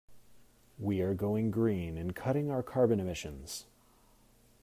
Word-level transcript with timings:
We 0.79 1.01
are 1.01 1.13
going 1.13 1.51
green 1.51 1.95
and 1.95 2.15
cutting 2.15 2.49
our 2.49 2.63
carbon 2.63 2.99
emissions. 2.99 3.67